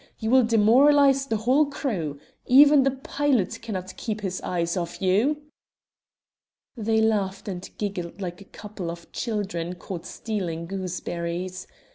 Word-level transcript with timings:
You 0.17 0.31
will 0.31 0.41
demoralize 0.43 1.27
the 1.27 1.37
whole 1.37 1.67
crew. 1.67 2.19
Even 2.47 2.81
the 2.81 2.89
pilot 2.89 3.59
cannot 3.61 3.95
keep 3.97 4.21
his 4.21 4.41
eyes 4.41 4.75
off 4.75 4.99
you." 4.99 5.43
They 6.75 6.99
laughed 6.99 7.47
and 7.47 7.69
giggled 7.77 8.19
like 8.19 8.41
a 8.41 8.45
couple 8.45 8.89
of 8.89 9.11
children 9.11 9.75
caught 9.75 10.07
stealing 10.07 10.65
gooseberries. 10.65 11.67